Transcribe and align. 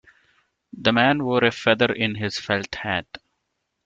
The 0.73 0.91
man 0.91 1.23
wore 1.25 1.43
a 1.43 1.51
feather 1.51 1.93
in 1.93 2.15
his 2.15 2.39
felt 2.39 2.73
hat. 2.73 3.05